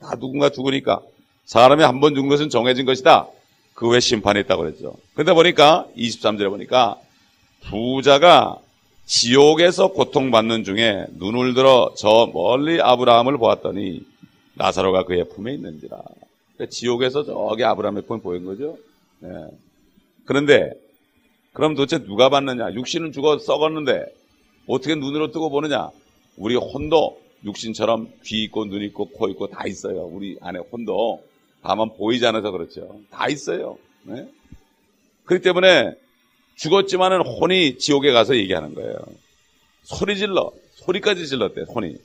다 0.00 0.16
누군가 0.20 0.50
죽으니까 0.50 1.00
사람이 1.46 1.82
한 1.82 2.00
번 2.00 2.14
죽은 2.14 2.28
것은 2.28 2.50
정해진 2.50 2.84
것이다. 2.84 3.26
그 3.72 3.86
후에 3.88 4.00
심판이 4.00 4.40
있다고 4.40 4.64
그랬죠. 4.64 4.96
그런데 5.14 5.32
보니까 5.32 5.86
23절에 5.96 6.50
보니까 6.50 6.98
부자가 7.70 8.58
지옥에서 9.06 9.92
고통받는 9.92 10.64
중에 10.64 11.06
눈을 11.12 11.54
들어 11.54 11.94
저 11.96 12.28
멀리 12.34 12.80
아브라함을 12.80 13.38
보았더니 13.38 14.04
나사로가 14.54 15.04
그의 15.04 15.28
품에 15.28 15.54
있는지라. 15.54 15.96
그러니까 16.54 16.70
지옥에서 16.70 17.24
저기 17.24 17.62
아브라함의 17.62 18.02
품에 18.02 18.20
보인 18.20 18.44
거죠. 18.44 18.76
네. 19.20 19.30
그런데 20.24 20.72
그럼 21.52 21.74
도대체 21.74 22.04
누가 22.04 22.28
봤느냐? 22.28 22.74
육신은 22.74 23.12
죽어 23.12 23.38
썩었는데 23.38 24.06
어떻게 24.66 24.96
눈으로 24.96 25.30
뜨고 25.30 25.50
보느냐? 25.50 25.90
우리 26.36 26.56
혼도 26.56 27.20
육신처럼 27.44 28.10
귀 28.24 28.42
있고 28.44 28.64
눈 28.64 28.82
있고 28.82 29.08
코 29.10 29.28
있고 29.28 29.46
다 29.46 29.66
있어요. 29.66 30.00
우리 30.04 30.36
안에 30.40 30.58
혼도 30.58 31.22
다만 31.62 31.90
보이지 31.96 32.26
않아서 32.26 32.50
그렇죠. 32.50 32.98
다 33.10 33.28
있어요. 33.28 33.78
네? 34.02 34.28
그렇기 35.24 35.44
때문에 35.44 35.94
죽었지만은 36.56 37.20
혼이 37.20 37.78
지옥에 37.78 38.12
가서 38.12 38.36
얘기하는 38.36 38.74
거예요. 38.74 38.96
소리 39.84 40.16
질러. 40.16 40.52
소리까지 40.74 41.26
질렀대, 41.26 41.64
혼이. 41.74 41.96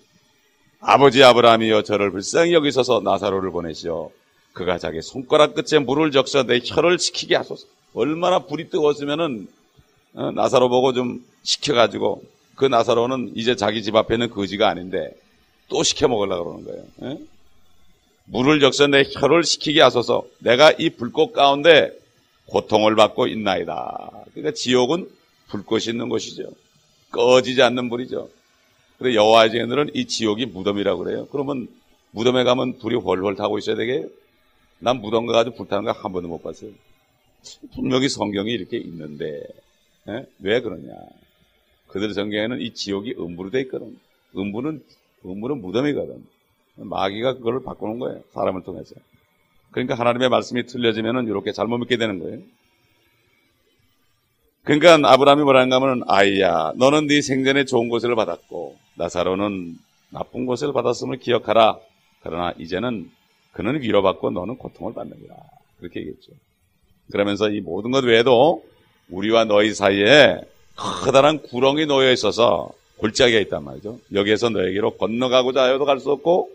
아버지 0.79 1.23
아브라함이여 1.23 1.83
저를 1.83 2.11
불쌍히 2.11 2.53
여기서서 2.53 3.01
나사로를 3.01 3.51
보내시오. 3.51 4.11
그가 4.53 4.77
자기 4.77 5.01
손가락 5.01 5.53
끝에 5.53 5.79
물을 5.79 6.11
적셔 6.11 6.43
내 6.43 6.59
혀를 6.63 6.99
식히게 6.99 7.35
하소서. 7.35 7.65
얼마나 7.93 8.39
불이 8.39 8.69
뜨거웠으면은 8.69 9.47
어, 10.13 10.31
나사로 10.31 10.69
보고 10.69 10.93
좀 10.93 11.25
식혀가지고 11.43 12.23
그 12.55 12.65
나사로는 12.65 13.33
이제 13.35 13.55
자기 13.55 13.81
집 13.81 13.95
앞에 13.95 14.17
는 14.17 14.29
거지가 14.29 14.67
아닌데 14.67 15.11
또 15.69 15.83
시켜 15.83 16.07
먹으려고 16.07 16.45
그러는 16.45 16.65
거예요. 16.65 17.13
에? 17.13 17.17
물을 18.25 18.59
적셔 18.59 18.87
내 18.87 19.03
혀를 19.03 19.43
식히게 19.43 19.81
하소서. 19.81 20.25
내가 20.39 20.71
이 20.71 20.89
불꽃 20.89 21.31
가운데 21.31 21.91
고통을 22.55 22.95
받고 22.95 23.27
있나이다. 23.27 24.11
그러니까 24.33 24.51
지옥은 24.53 25.09
불꽃이 25.47 25.85
있는 25.89 26.09
곳이죠. 26.09 26.51
꺼지지 27.11 27.61
않는 27.61 27.89
불이죠. 27.89 28.29
그래 28.99 29.15
여호와의 29.15 29.51
증인들은 29.51 29.91
이 29.93 30.05
지옥이 30.05 30.45
무덤이라고 30.47 31.03
그래요. 31.03 31.27
그러면 31.31 31.67
무덤에 32.11 32.43
가면 32.43 32.77
불이 32.79 32.97
훨훨 32.97 33.35
타고 33.35 33.57
있어야 33.57 33.75
되게 33.77 34.05
난 34.79 34.99
무덤 34.99 35.25
가가지고 35.27 35.55
불타는 35.55 35.85
거 35.85 35.91
한 35.91 36.11
번도 36.11 36.27
못 36.27 36.43
봤어요. 36.43 36.71
분명히 37.73 38.09
성경이 38.09 38.51
이렇게 38.51 38.77
있는데 38.77 39.43
에? 40.09 40.25
왜 40.39 40.61
그러냐? 40.61 40.93
그들 41.87 42.13
성경에는 42.13 42.59
이 42.61 42.73
지옥이 42.73 43.15
음부로 43.17 43.49
돼 43.49 43.61
있거든. 43.61 43.97
음부는 44.35 44.83
음부는 45.25 45.61
무덤이거든. 45.61 46.25
마귀가 46.75 47.35
그걸 47.35 47.63
바꾸는 47.63 47.99
거예요. 47.99 48.21
사람을 48.33 48.63
통해서. 48.63 48.95
그러니까 49.71 49.95
하나님의 49.95 50.29
말씀이 50.29 50.65
틀려지면은 50.65 51.27
이렇게 51.27 51.51
잘못 51.51 51.77
믿게 51.77 51.97
되는 51.97 52.19
거예요. 52.19 52.39
그러니까 54.63 54.99
아브라함이 55.11 55.43
뭐라는가 55.43 55.77
하면 55.77 56.03
아이야 56.07 56.73
너는 56.75 57.07
네 57.07 57.21
생전에 57.21 57.65
좋은 57.65 57.89
것을 57.89 58.15
받았고 58.15 58.77
나사로는 58.95 59.77
나쁜 60.11 60.45
것을 60.45 60.71
받았음을 60.73 61.17
기억하라. 61.17 61.79
그러나 62.21 62.53
이제는 62.59 63.09
그는 63.53 63.81
위로받고 63.81 64.29
너는 64.31 64.57
고통을 64.57 64.93
받는다. 64.93 65.35
그렇게 65.79 66.01
얘기했죠. 66.01 66.31
그러면서 67.11 67.49
이 67.49 67.59
모든 67.61 67.91
것 67.91 68.03
외에도 68.03 68.63
우리와 69.09 69.45
너희 69.45 69.73
사이에 69.73 70.39
커다란 70.75 71.41
구렁이 71.41 71.85
놓여 71.87 72.11
있어서 72.11 72.69
골짜기가 72.97 73.39
있단 73.39 73.63
말이죠. 73.63 73.99
여기에서 74.13 74.49
너에게로 74.49 74.97
건너가고자 74.97 75.63
하여도 75.63 75.85
갈 75.85 75.99
수 75.99 76.11
없고 76.11 76.49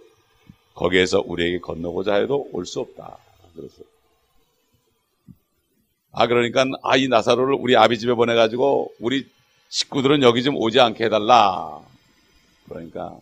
거기에서 0.76 1.22
우리에게 1.26 1.58
건너고자 1.60 2.14
해도 2.16 2.48
올 2.52 2.66
수 2.66 2.80
없다. 2.80 3.18
그랬어요. 3.54 3.86
아, 6.12 6.26
그러니까, 6.26 6.64
아, 6.82 6.96
이 6.96 7.08
나사로를 7.08 7.56
우리 7.58 7.76
아비 7.76 7.98
집에 7.98 8.14
보내가지고, 8.14 8.92
우리 9.00 9.26
식구들은 9.68 10.22
여기 10.22 10.42
좀 10.42 10.56
오지 10.56 10.80
않게 10.80 11.04
해달라. 11.06 11.80
그러니까, 12.68 13.18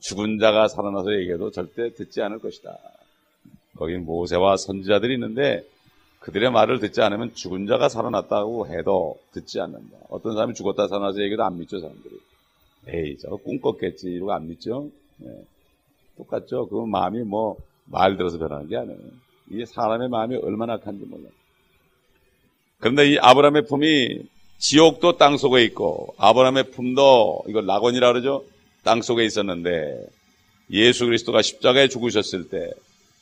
죽은 0.00 0.38
자가 0.38 0.68
살아나서 0.68 1.14
얘기해도 1.14 1.50
절대 1.50 1.92
듣지 1.94 2.22
않을 2.22 2.38
것이다. 2.38 2.76
거기 3.76 3.96
모세와 3.96 4.56
선지자들이 4.56 5.14
있는데, 5.14 5.64
그들의 6.20 6.50
말을 6.50 6.80
듣지 6.80 7.00
않으면 7.00 7.34
죽은 7.34 7.66
자가 7.66 7.88
살아났다고 7.88 8.68
해도 8.68 9.18
듣지 9.32 9.60
않는다. 9.60 9.96
어떤 10.10 10.34
사람이 10.34 10.54
죽었다 10.54 10.86
살아나서 10.86 11.22
얘기도 11.22 11.44
안 11.44 11.58
믿죠, 11.58 11.80
사람들이. 11.80 12.20
에이, 12.88 13.18
저거 13.18 13.36
꿈 13.36 13.60
꿨겠지. 13.60 14.08
이러고 14.08 14.32
안 14.32 14.46
믿죠? 14.48 14.90
네. 15.16 15.30
똑같죠. 16.20 16.68
그 16.68 16.84
마음이 16.86 17.22
뭐 17.24 17.56
말 17.92 18.16
들어서 18.16 18.38
변하는 18.38 18.68
게 18.68 18.76
아니에요. 18.76 18.98
이게 19.50 19.66
사람의 19.66 20.08
마음이 20.10 20.36
얼마나 20.36 20.74
악한지 20.74 21.04
몰라요. 21.06 21.32
그런데 22.78 23.10
이 23.10 23.18
아브라함의 23.18 23.66
품이 23.66 24.22
지옥도 24.58 25.16
땅 25.16 25.36
속에 25.36 25.64
있고 25.64 26.14
아브라함의 26.18 26.70
품도 26.70 27.44
이걸 27.48 27.66
낙원이라 27.66 28.12
그러죠. 28.12 28.44
땅 28.84 29.02
속에 29.02 29.24
있었는데 29.24 30.06
예수 30.70 31.04
그리스도가 31.06 31.42
십자가에 31.42 31.88
죽으셨을 31.88 32.48
때 32.48 32.70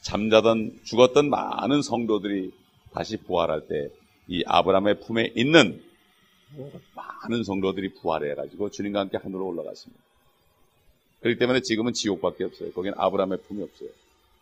잠자던 0.02 0.80
죽었던 0.84 1.30
많은 1.30 1.80
성도들이 1.80 2.52
다시 2.92 3.16
부활할 3.16 3.68
때 3.68 3.88
이 4.30 4.42
아브라함의 4.46 5.00
품에 5.00 5.32
있는 5.34 5.82
많은 6.94 7.44
성도들이 7.44 7.94
부활해 7.94 8.34
가지고 8.34 8.70
주님과 8.70 9.00
함께 9.00 9.16
하늘로 9.16 9.46
올라갔습니다. 9.46 10.02
그렇기 11.20 11.38
때문에 11.38 11.60
지금은 11.60 11.92
지옥밖에 11.92 12.44
없어요. 12.44 12.72
거기는 12.72 12.94
아브라함의 12.96 13.38
품이 13.46 13.62
없어요. 13.62 13.88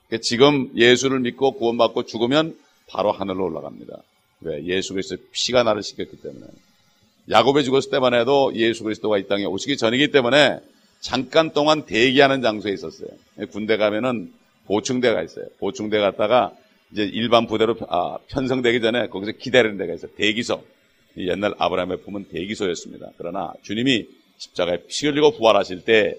그러니까 0.09 0.23
지금 0.23 0.71
예수를 0.77 1.21
믿고 1.21 1.53
구원받고 1.53 2.05
죽으면 2.05 2.57
바로 2.89 3.13
하늘로 3.13 3.47
올라갑니다. 3.47 4.03
왜? 4.43 4.65
예수 4.65 4.93
그리스도의 4.93 5.19
피가 5.33 5.63
나를 5.63 5.83
시켰기 5.83 6.21
때문에. 6.21 6.47
야곱에 7.31 7.63
죽었을 7.63 7.91
때만 7.91 8.15
해도 8.15 8.53
예수 8.55 8.85
그리스도가 8.85 9.19
이 9.19 9.27
땅에 9.27 9.45
오시기 9.45 9.77
전이기 9.77 10.13
때문에 10.13 10.61
잠깐 11.01 11.51
동안 11.51 11.85
대기하는 11.87 12.43
장소에 12.43 12.73
있었어요. 12.73 13.09
군대 13.51 13.77
가면은 13.77 14.33
보충대가 14.67 15.23
있어요. 15.23 15.47
보충대 15.59 15.99
갔다가 15.99 16.53
이제 16.93 17.03
일반 17.03 17.47
부대로 17.47 17.77
아, 17.89 18.19
편성되기 18.29 18.81
전에 18.81 19.09
거기서 19.09 19.33
기다리는 19.33 19.77
데가 19.77 19.95
있어요. 19.95 20.11
대기소. 20.17 20.63
옛날 21.19 21.55
아브라함의 21.59 22.03
품은 22.03 22.27
대기소였습니다. 22.29 23.11
그러나 23.17 23.53
주님이 23.63 24.07
십자가에 24.39 24.83
피 24.89 25.07
흘리고 25.07 25.33
부활하실 25.33 25.85
때 25.85 26.17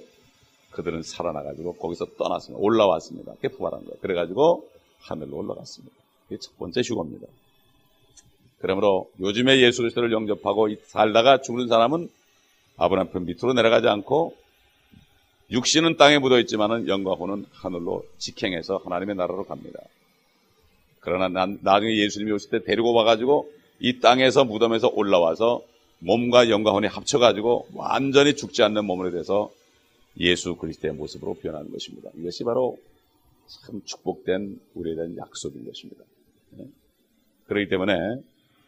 그들은 0.72 1.02
살아나가지고 1.02 1.74
거기서 1.78 2.06
떠났습니다. 2.18 2.64
올라왔습니다. 2.64 3.34
그게 3.36 3.48
부활한 3.50 3.82
거예요. 3.82 3.98
그래가지고 4.02 4.68
하늘로 5.02 5.38
올라갔습니다. 5.38 5.96
그게 6.28 6.40
첫 6.40 6.58
번째 6.58 6.82
휴거입니다. 6.82 7.28
그러므로 8.60 9.10
요즘에 9.20 9.60
예수 9.62 9.82
그리스도를 9.82 10.12
영접하고 10.12 10.70
살다가 10.84 11.42
죽는 11.42 11.68
사람은 11.68 12.10
아브라함 12.78 13.12
편 13.12 13.26
밑으로 13.26 13.54
내려가지 13.54 13.88
않고 13.88 14.36
육신은 15.50 15.98
땅에 15.98 16.20
묻어 16.20 16.40
있지만은 16.40 16.88
영광호는 16.88 17.46
하늘로 17.54 18.04
직행해서 18.18 18.82
하나님의 18.84 19.16
나라로 19.16 19.46
갑니다. 19.46 19.80
그러나 21.00 21.30
난, 21.30 21.58
나중에 21.62 21.98
예수님이 21.98 22.34
오실 22.34 22.50
때 22.50 22.64
데리고 22.64 22.94
와가지고 22.94 23.50
이 23.80 24.00
땅에서 24.00 24.44
무덤에서 24.44 24.90
올라와서 24.90 25.62
몸과 26.00 26.50
영광혼이 26.50 26.88
합쳐가지고 26.88 27.68
완전히 27.74 28.36
죽지 28.36 28.62
않는 28.64 28.86
몸으로 28.86 29.12
돼서 29.12 29.50
예수 30.20 30.56
그리스도의 30.56 30.94
모습으로 30.94 31.36
변하는 31.36 31.72
것입니다. 31.72 32.10
이것이 32.16 32.44
바로 32.44 32.78
참 33.48 33.82
축복된 33.84 34.60
우리에 34.76 34.96
대한 34.96 35.16
약속인 35.18 35.66
것입니다. 35.66 36.04
네? 36.52 36.66
그렇기 37.48 37.70
때문에 37.70 37.94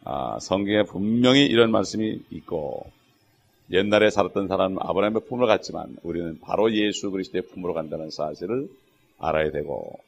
아, 0.04 0.38
성경에 0.40 0.84
분명히 0.84 1.44
이런 1.44 1.70
말씀이 1.70 2.22
있고 2.30 2.90
옛날에 3.70 4.10
살았던 4.10 4.48
사람은 4.48 4.78
아브라함의 4.80 5.22
품으로 5.28 5.46
갔지만 5.46 5.96
우리는 6.02 6.40
바로 6.40 6.72
예수 6.74 7.10
그리스도의 7.10 7.42
품으로 7.42 7.74
간다는 7.74 8.10
사실을 8.10 8.68
알아야 9.18 9.50
되고 9.50 9.98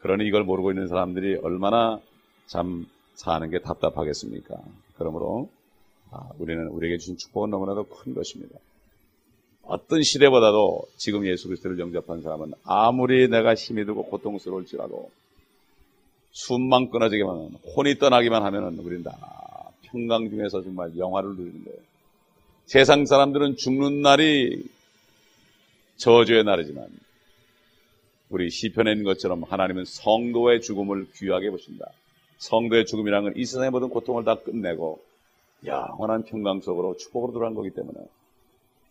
그러니 0.00 0.26
이걸 0.26 0.44
모르고 0.44 0.72
있는 0.72 0.88
사람들이 0.88 1.36
얼마나 1.36 2.00
참 2.46 2.86
사는 3.14 3.48
게 3.50 3.60
답답하겠습니까? 3.60 4.56
그러므로 4.98 5.48
아, 6.10 6.28
우리는 6.38 6.66
우리에게 6.68 6.98
주신 6.98 7.16
축복은 7.16 7.50
너무나도 7.50 7.84
큰 7.84 8.14
것입니다. 8.14 8.58
어떤 9.66 10.02
시대보다도 10.02 10.86
지금 10.96 11.26
예수 11.26 11.48
그리스도를 11.48 11.78
영접한 11.78 12.22
사람은 12.22 12.52
아무리 12.64 13.28
내가 13.28 13.54
힘이 13.54 13.84
들고 13.84 14.04
고통스러울지라도 14.04 15.10
숨만 16.30 16.90
끊어지기만 16.90 17.34
하면, 17.34 17.50
혼이 17.74 17.98
떠나기만 17.98 18.44
하면은 18.44 18.78
우리는 18.78 19.02
다 19.02 19.72
평강 19.82 20.28
중에서 20.30 20.62
정말 20.62 20.96
영화를 20.96 21.30
누리는 21.30 21.64
거예요. 21.64 21.78
세상 22.66 23.06
사람들은 23.06 23.56
죽는 23.56 24.02
날이 24.02 24.62
저주의 25.96 26.44
날이지만 26.44 26.88
우리 28.28 28.50
시편에 28.50 28.92
있는 28.92 29.04
것처럼 29.04 29.44
하나님은 29.44 29.84
성도의 29.84 30.60
죽음을 30.60 31.08
귀하게 31.14 31.50
보신다. 31.50 31.86
성도의 32.38 32.86
죽음이라는 32.86 33.32
건이 33.32 33.44
세상의 33.44 33.70
모든 33.70 33.88
고통을 33.88 34.24
다 34.24 34.34
끝내고 34.34 35.00
영원한 35.64 36.24
평강 36.24 36.60
속으로 36.60 36.96
축복으로 36.98 37.32
들어간 37.32 37.54
거기 37.54 37.70
때문에 37.70 37.98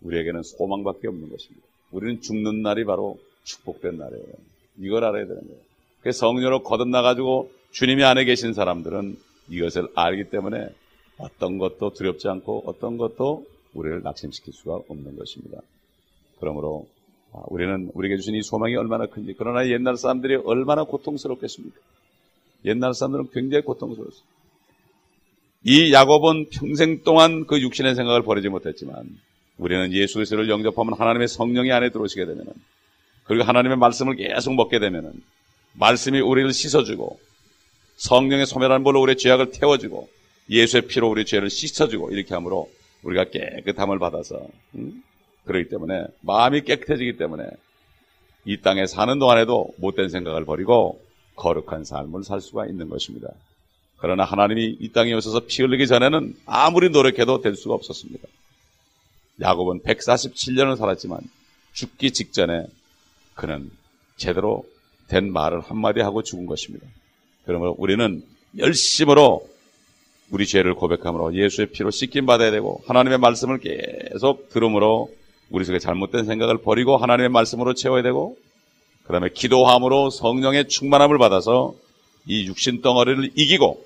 우리에게는 0.06 0.44
소망밖에 0.44 1.08
없는 1.08 1.30
것입니다. 1.30 1.66
우리는 1.92 2.22
죽는 2.22 2.62
날이 2.62 2.86
바로 2.86 3.18
축복된 3.44 3.98
날이에요. 3.98 4.26
이걸 4.80 5.04
알아야 5.04 5.26
되는 5.26 5.42
거예요. 5.42 5.60
그래서 6.02 6.20
성령으로 6.20 6.64
거듭나가지고 6.64 7.52
주님이 7.72 8.04
안에 8.04 8.26
계신 8.26 8.54
사람들은 8.54 9.18
이것을 9.50 9.88
알기 9.96 10.30
때문에 10.30 10.70
어떤 11.18 11.58
것도 11.58 11.94
두렵지 11.94 12.28
않고 12.28 12.64
어떤 12.66 12.98
것도 12.98 13.46
우리를 13.74 14.02
낙심시킬 14.04 14.54
수가 14.54 14.76
없는 14.88 15.18
것입니다. 15.18 15.60
그러므로 16.40 16.88
아, 17.34 17.42
우리는 17.48 17.92
우리에게 17.94 18.18
주신 18.18 18.36
이 18.36 18.42
소망이 18.42 18.76
얼마나 18.76 19.06
큰지 19.08 19.36
그러나 19.38 19.68
옛날 19.70 19.98
사람들이 19.98 20.36
얼마나 20.36 20.84
고통스럽겠습니까? 20.84 21.78
옛날 22.66 22.94
사람들은 22.94 23.30
굉장히 23.32 23.64
고통스러웠어요. 23.64 24.24
이 25.64 25.92
야곱은 25.94 26.50
평생 26.52 27.02
동안 27.04 27.46
그 27.46 27.60
육신의 27.60 27.96
생각을 27.96 28.22
버리지 28.24 28.50
못했지만 28.50 29.18
우리는 29.58 29.94
예수 29.94 30.16
그리스도를 30.16 30.50
영접하면 30.50 30.94
하나님의 30.94 31.28
성령이 31.28 31.72
안에 31.72 31.90
들어오시게 31.90 32.26
되면 32.26 32.46
그리고 33.24 33.44
하나님의 33.44 33.78
말씀을 33.78 34.16
계속 34.16 34.54
먹게 34.56 34.80
되면 34.80 35.14
말씀이 35.74 36.20
우리를 36.20 36.52
씻어주고 36.54 37.20
성령의 37.98 38.46
소멸한 38.46 38.84
볼로 38.84 39.02
우리의 39.02 39.18
죄악을 39.18 39.52
태워주고 39.52 40.10
예수의 40.50 40.88
피로 40.88 41.10
우리의 41.10 41.26
죄를 41.26 41.50
씻어주고 41.50 42.12
이렇게 42.12 42.34
함으로 42.34 42.70
우리가 43.04 43.26
깨끗함을 43.26 44.00
받아서 44.00 44.48
음? 44.76 45.04
그렇기 45.46 45.70
때문에 45.70 46.06
마음이 46.22 46.62
깨끗해지기 46.62 47.18
때문에 47.18 47.46
이 48.46 48.62
땅에 48.62 48.86
사는 48.86 49.18
동안에도 49.18 49.74
못된 49.78 50.10
생각을 50.10 50.46
버리고 50.46 51.02
거룩한 51.36 51.84
삶을 51.84 52.24
살 52.24 52.42
수가 52.42 52.68
있는 52.68 52.90
것입니다. 52.90 53.30
그러나 53.98 54.24
하나님이 54.24 54.78
이 54.80 54.92
땅에 54.92 55.14
오셔서 55.14 55.42
피 55.48 55.64
흘리기 55.64 55.88
전에는 55.88 56.36
아무리 56.46 56.90
노력해도 56.90 57.42
될 57.42 57.56
수가 57.56 57.74
없었습니다. 57.76 58.28
야곱은 59.42 59.82
147년을 59.82 60.78
살았지만 60.78 61.20
죽기 61.74 62.12
직전에 62.12 62.66
그는 63.34 63.70
제대로 64.18 64.66
된 65.08 65.32
말을 65.32 65.62
한마디 65.62 66.00
하고 66.00 66.24
죽은 66.24 66.46
것입니다. 66.46 66.88
그러므로 67.46 67.76
우리는 67.78 68.24
열심으로 68.58 69.48
우리 70.32 70.48
죄를 70.48 70.74
고백함으로 70.74 71.36
예수의 71.36 71.68
피로 71.68 71.92
씻김 71.92 72.26
받아야 72.26 72.50
되고 72.50 72.82
하나님의 72.88 73.20
말씀을 73.20 73.60
계속 73.60 74.50
들음으로 74.50 75.14
우리 75.52 75.66
속에 75.66 75.78
잘못된 75.78 76.26
생각을 76.26 76.58
버리고 76.60 76.98
하나님의 76.98 77.30
말씀으로 77.30 77.74
채워야 77.74 78.02
되고 78.02 78.36
그 79.04 79.12
다음에 79.12 79.30
기도함으로 79.30 80.10
성령의 80.10 80.68
충만함을 80.68 81.20
받아서 81.20 81.76
이 82.26 82.48
육신 82.48 82.82
덩어리를 82.82 83.32
이기고 83.36 83.86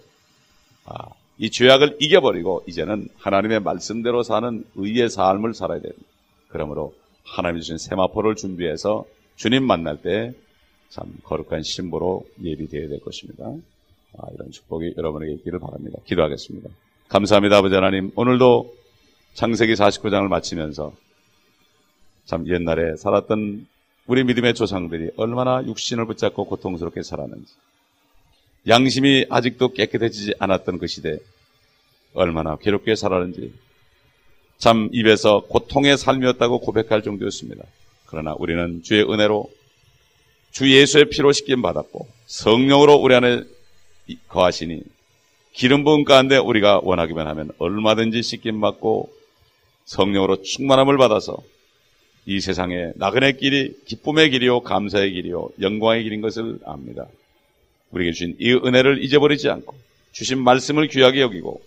아, 0.85 1.09
이 1.39 1.49
죄악을 1.49 1.97
이겨버리고 1.99 2.63
이제는 2.67 3.07
하나님의 3.17 3.61
말씀대로 3.61 4.21
사는 4.23 4.63
의의 4.75 5.09
삶을 5.09 5.53
살아야 5.55 5.79
됩니다. 5.81 6.03
그러므로 6.49 6.93
하나님이 7.23 7.61
주신 7.61 7.77
세마포를 7.77 8.35
준비해서 8.35 9.05
주님 9.35 9.63
만날 9.63 10.01
때 10.01 10.33
참 10.89 11.13
거룩한 11.23 11.63
신부로 11.63 12.25
예비되어야 12.43 12.89
될 12.89 12.99
것입니다. 12.99 13.45
아, 14.17 14.27
이런 14.33 14.51
축복이 14.51 14.95
여러분에게 14.97 15.33
있기를 15.33 15.59
바랍니다. 15.59 15.99
기도하겠습니다. 16.05 16.69
감사합니다, 17.07 17.57
아버지 17.57 17.75
하나님. 17.75 18.11
오늘도 18.15 18.73
창세기 19.35 19.73
49장을 19.73 20.27
마치면서 20.27 20.93
참 22.25 22.47
옛날에 22.47 22.95
살았던 22.97 23.67
우리 24.07 24.23
믿음의 24.23 24.55
조상들이 24.55 25.11
얼마나 25.17 25.63
육신을 25.63 26.05
붙잡고 26.07 26.45
고통스럽게 26.45 27.03
살았는지, 27.03 27.53
양심이 28.67 29.25
아직도 29.29 29.73
깨끗해지지 29.73 30.35
않았던 30.39 30.79
그 30.79 30.87
시대, 30.87 31.17
얼마나 32.13 32.57
괴롭게 32.57 32.95
살았는지, 32.95 33.53
참 34.57 34.89
입에서 34.91 35.45
고통의 35.47 35.97
삶이었다고 35.97 36.59
고백할 36.59 37.01
정도였습니다. 37.01 37.63
그러나 38.05 38.35
우리는 38.37 38.83
주의 38.83 39.01
은혜로 39.03 39.49
주 40.51 40.69
예수의 40.69 41.05
피로 41.09 41.31
씻김 41.31 41.61
받았고 41.61 42.07
성령으로 42.25 42.95
우리 42.95 43.15
안에 43.15 43.43
거하시니 44.27 44.81
기름 45.53 45.83
부음 45.83 46.03
가운데 46.03 46.37
우리가 46.37 46.81
원하기만 46.83 47.27
하면 47.27 47.51
얼마든지 47.57 48.21
씻김 48.21 48.59
받고 48.59 49.11
성령으로 49.85 50.41
충만함을 50.41 50.97
받아서 50.97 51.37
이 52.25 52.41
세상에 52.41 52.91
나그네 52.95 53.33
길이 53.33 53.75
기쁨의 53.85 54.31
길이요 54.31 54.61
감사의 54.61 55.13
길이요 55.13 55.49
영광의 55.61 56.03
길인 56.03 56.21
것을 56.21 56.59
압니다. 56.65 57.07
우리에게 57.91 58.11
주신 58.11 58.35
이 58.39 58.53
은혜를 58.53 59.03
잊어버리지 59.03 59.49
않고 59.49 59.75
주신 60.11 60.43
말씀을 60.43 60.87
귀하게 60.87 61.21
여기고 61.21 61.61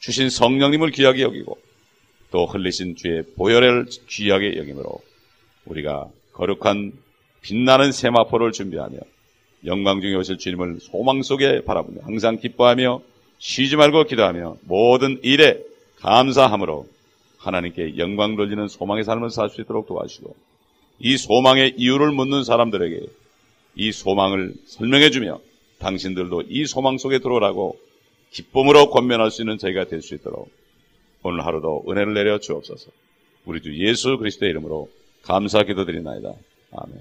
주신 0.00 0.30
성령님을 0.30 0.90
귀하게 0.90 1.22
여기고 1.22 1.58
또 2.30 2.46
흘리신 2.46 2.96
주의 2.96 3.22
보혈을 3.36 3.86
귀하게 4.08 4.56
여김으로 4.58 5.00
우리가 5.66 6.08
거룩한 6.32 6.92
빛나는 7.42 7.92
세마포를 7.92 8.52
준비하며 8.52 8.98
영광 9.66 10.00
중에 10.00 10.14
오실 10.14 10.38
주님을 10.38 10.78
소망 10.80 11.22
속에 11.22 11.64
바라보며 11.64 12.02
항상 12.02 12.38
기뻐하며 12.38 13.00
쉬지 13.38 13.76
말고 13.76 14.04
기도하며 14.04 14.58
모든 14.62 15.18
일에 15.22 15.60
감사함으로 15.96 16.88
하나님께 17.38 17.98
영광 17.98 18.36
돌리는 18.36 18.68
소망의 18.68 19.04
삶을 19.04 19.30
살 19.30 19.48
수 19.50 19.60
있도록 19.60 19.86
도와주시고 19.86 20.34
이 21.00 21.16
소망의 21.16 21.74
이유를 21.76 22.10
묻는 22.12 22.44
사람들에게 22.44 23.06
이 23.76 23.92
소망을 23.92 24.54
설명해 24.66 25.10
주며 25.10 25.40
당신들도 25.78 26.44
이 26.48 26.66
소망 26.66 26.98
속에 26.98 27.18
들어오라고 27.20 27.78
기쁨으로 28.30 28.90
권면할 28.90 29.30
수 29.30 29.42
있는 29.42 29.58
저희가 29.58 29.84
될 29.84 30.02
수 30.02 30.14
있도록 30.14 30.50
오늘 31.22 31.44
하루도 31.44 31.84
은혜를 31.88 32.14
내려 32.14 32.38
주옵소서. 32.38 32.90
우리 33.44 33.62
주 33.62 33.76
예수 33.78 34.18
그리스도의 34.18 34.50
이름으로 34.50 34.88
감사 35.22 35.62
기도드리나이다. 35.62 36.32
아멘. 36.72 37.00